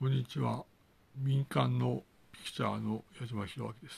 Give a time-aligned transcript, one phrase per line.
[0.00, 0.64] こんにちは。
[1.16, 2.02] 民間の
[2.32, 3.88] ピクチャーの矢島博明で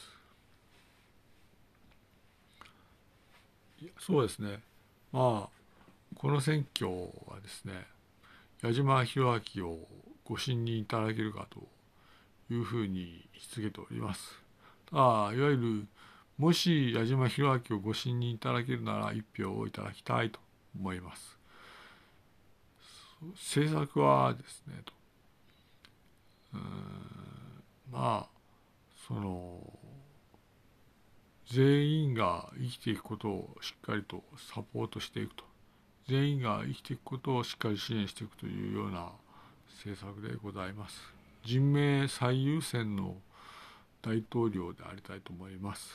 [3.91, 3.96] す。
[3.98, 4.61] そうですね。
[5.11, 6.90] まあ、この選挙
[7.27, 7.87] はですね、
[8.62, 9.89] 矢島博明を
[10.23, 11.67] ご信任いただけるかと
[12.55, 14.39] いうふうにし続けております。
[14.93, 15.87] あいわゆる、
[16.37, 20.39] もし矢島博明をご信任いただけるなら一票をいただきたいと
[20.79, 21.39] 思います。
[23.33, 24.75] 政策はですね、
[26.53, 26.59] と
[27.91, 28.29] まあ
[29.07, 29.61] その
[31.50, 35.45] 全員が生きていくことをしっかりとサポートしていくと。
[36.09, 39.11] 全員が生きていくことをしっかり支援していくというような
[39.77, 41.01] 政策でございます。
[41.45, 43.17] 人命最優先の
[44.03, 45.91] 大統領でありたいと思います。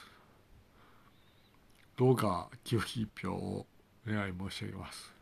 [1.98, 3.66] どうか寄付一票を
[4.08, 5.14] お願い申し上げます。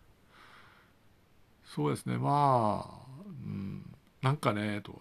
[1.65, 2.17] そうですね。
[2.17, 3.83] まあ、うん、
[4.21, 4.99] なんかねと。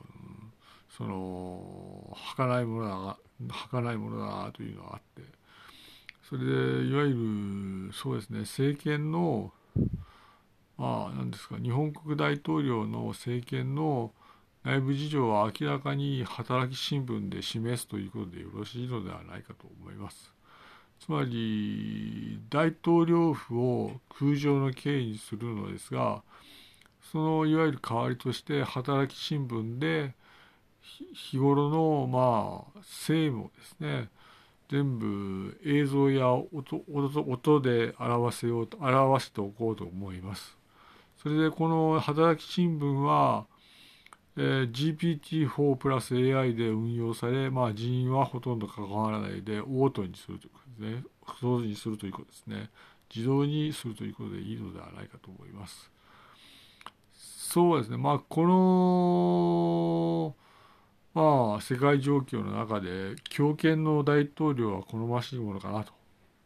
[0.97, 3.19] その儚いものだ
[3.71, 5.23] 儚いものだというのがあって
[6.29, 6.51] それで
[6.89, 9.53] いわゆるそうですね政権の
[10.77, 14.13] まあ何ですか日本国大統領の政権の
[14.65, 20.33] 内部事情は明らかに働き新聞で示すということでよろしいのではないかと思います。
[21.01, 26.23] つまり大統領府を空上の刑にするのですが
[27.13, 30.15] そのいわゆる代わりとして働き新聞で
[31.15, 34.11] 日頃のまあ政務をですね
[34.71, 40.57] 全部映像や音音で表せようと表しておこうと思います。
[41.23, 43.47] それでこの働き新聞は、
[44.37, 51.03] えー、GPT-4 プラス AI で運用され、まあ、人員はほとんど関わらないでオートにするということですね。
[51.43, 52.71] 同時にするということですね。
[53.15, 55.91] 自動にするということでいいのではないかと思います。
[57.15, 57.97] そうですね。
[57.97, 60.37] まあ、この
[61.19, 65.93] まあ世界状況の中で強権の大統領は好ましいものかなと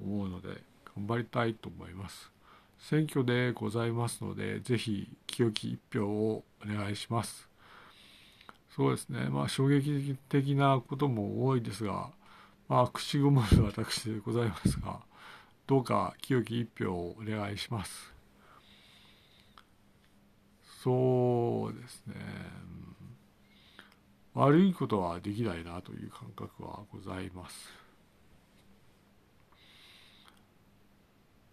[0.00, 0.48] 思うので
[0.96, 2.32] 頑張りたいと思います。
[2.78, 7.50] 選挙でございますのでぜひ清き一票をお願いします。
[8.74, 12.08] そうですねまあ衝撃的なことも多いですが
[12.66, 15.00] まあ口ごもる私でございますが
[15.66, 18.14] どうか清き一票をお願いします。
[20.82, 22.71] そうですね。
[24.34, 27.68] 悪いことはできないなという感覚はございます。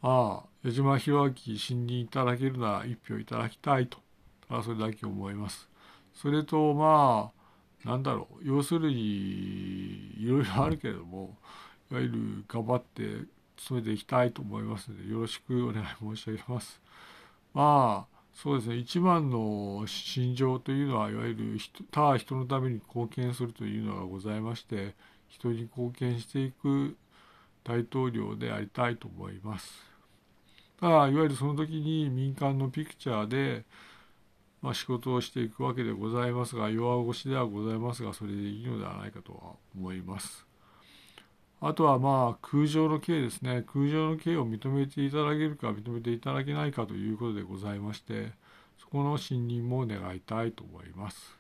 [0.02, 3.98] ああ、矢島博明信任いただけるなら一票いただきたいと、
[4.48, 5.70] ただそれだけ思います。
[6.14, 7.32] それと、ま
[7.86, 11.38] あ、なんだろう、要するに、いろいろあるけれども、
[11.92, 13.26] いわゆる頑張って
[13.68, 16.82] 努めていきたいと思いますので、よろしくお願い申し上げます。
[17.54, 21.58] まあ、そうですね一番の心情というのはいわゆる
[21.92, 24.96] 他人のために貢献するというのがございまして
[25.28, 26.96] 人に貢献していく
[27.66, 29.84] 大統領でありたいと思います。
[30.80, 33.66] ただいわゆるその時に民間のピクチャーで、
[34.62, 40.49] まあ、仕事をしていくわけでございますが弱腰ではございますがそれでいいのではないかとは思います。
[41.62, 43.64] あとはまあ空上の刑ですね。
[43.68, 48.32] 空上の刑を認めていただけるか認めていただけないかということでございまして
[48.78, 51.38] そこの信任も願いたいと思います。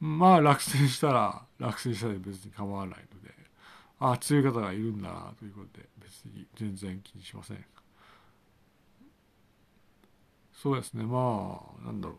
[0.00, 3.34] まあ落選したら落選したら別に構わないので
[4.00, 7.64] ああ強い方がいるんだなということで別に全然気にしません。
[10.52, 11.04] そうですね。
[11.04, 12.16] まあなんだろ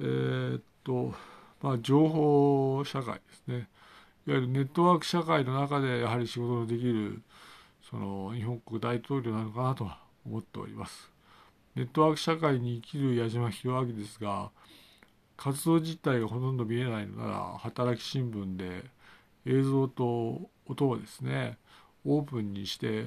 [0.00, 0.04] う。
[0.04, 1.14] えー、っと
[1.62, 3.68] まあ情報社会ですね。
[4.26, 7.22] いわゆるネットワーク社会の中でやはり仕事のできる
[7.88, 11.10] その日本国大統領なのかなとは思っております。
[11.76, 14.50] ネットワーク社会に生きる矢島弘明ですが
[15.36, 18.82] 活動実態がほとんど見えないのなら働き新聞で
[19.44, 21.58] 映像と音をですね
[22.04, 23.06] オープンにして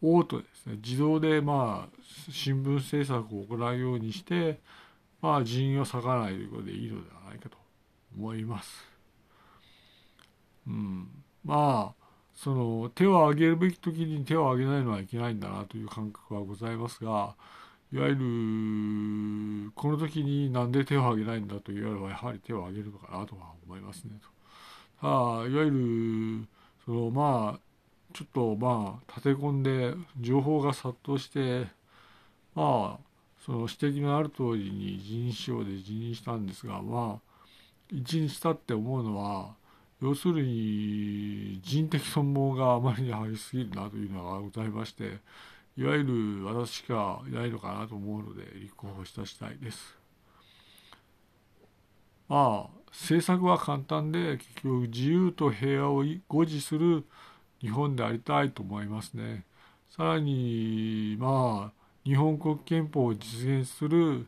[0.00, 4.60] オートですね自動でまあ新聞制作を行うようにして
[5.20, 7.58] まあ人員を割かないということでいいのではないかと
[8.16, 8.97] 思います。
[10.68, 11.08] うん、
[11.44, 11.98] まあ
[12.34, 17.34] その手を挙げるべき時に手を挙げないのはいけないんだなという感覚はございますが
[17.92, 24.28] いわゆるこの時になんで手を挙げないんだと言わればやはり手を挙げるのかなとは思いますねと。
[25.00, 25.12] ただ
[25.48, 25.70] いわゆ
[26.44, 26.48] る
[26.84, 27.60] そのまあ
[28.12, 31.66] ちょっとまあ立て込んで情報が殺到して
[32.54, 33.08] まあ
[33.44, 37.28] その指摘のある通りに辞任しようで辞任したんですがまあ
[37.90, 39.54] 一日経って思うのは
[40.00, 45.18] 要するに人的損耗があまりに激しすぎるなというのがございまして
[45.76, 49.96] いわゆる私しかいないのかなと思うので立候補した次第です。
[52.28, 57.04] まあ政策は簡単で結局自由と平和を護持する
[57.60, 59.44] 日本でありたいと思いますね。
[59.90, 64.26] さらにまあ日本国憲法を実現する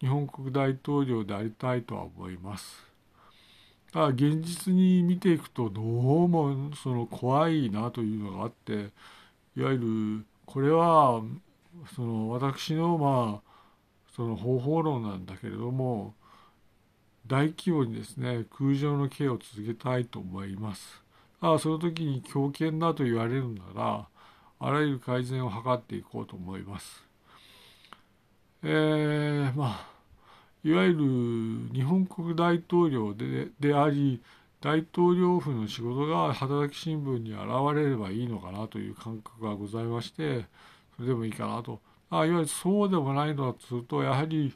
[0.00, 2.87] 日本国大統領でありたいとは思います。
[3.98, 8.90] ただ現実に見ていくとどうもその怖いなというのがあって
[9.56, 9.78] いわゆ
[10.20, 11.20] るこれは
[11.96, 16.14] その私のまあその方法論なんだけれども
[17.26, 21.02] 大規模にですね空上の刑を続けたいと思います。
[21.40, 24.06] あその時に強権だと言われるなら
[24.60, 27.02] あらゆる改善を図っていこうと思います。
[28.62, 29.97] えー、まあ
[30.64, 30.94] いわゆ
[31.68, 34.20] る日本国大統領でであり
[34.60, 37.40] 大統領府の仕事が働き新聞に現
[37.76, 40.46] れればいいのかなという感覚がございまして
[40.96, 44.52] それでもいいかなとあいわゆるそうでもないのだとするとやはり、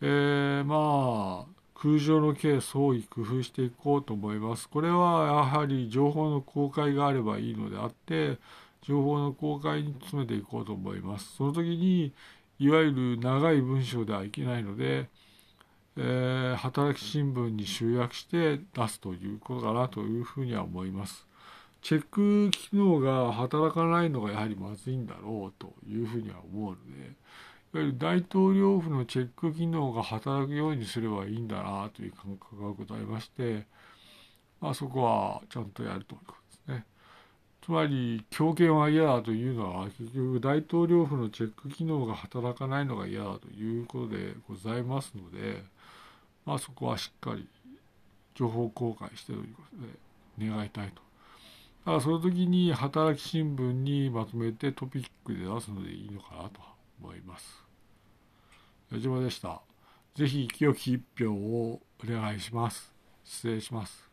[0.00, 4.68] えー、まあ空上のケースを工夫していこうと思います。
[4.68, 8.38] これはやはり情報の公開があればいいのであって
[8.82, 11.36] 情報の公開に努めていこうと思います。
[11.36, 12.12] その時に
[12.58, 15.08] いわゆる長い文章ではいけないので、
[15.98, 21.26] えー、働き新聞に集約して出すということかなというふうには思います。
[21.82, 27.02] チェック機能が働かないのがやはりまずいんだろうというふうには思うので、
[27.74, 33.66] いわゆる大統領府のチェック機能が働くようにすればいいんだなという感覚がございまして、
[34.60, 36.45] まあ、そこはちゃんとやるということ。
[37.66, 45.64] つまり強権は嫌だというのは結局大統領府のチェック機能が働かないのが嫌だということでございますので、
[46.44, 47.48] まあ、そこはしっかり
[48.36, 49.62] 情報公開してというこ
[50.38, 50.94] とで願いたいと。
[50.94, 51.00] だ
[51.86, 56.60] からその時に働き新聞にまとめてトピックで出すのでいいのかなと
[57.02, 57.64] 思います。
[58.92, 59.60] 矢島でした。
[60.14, 62.92] ぜひ清き一票をお願いします。
[63.24, 64.05] 失礼します。